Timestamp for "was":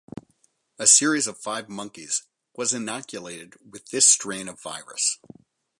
2.57-2.73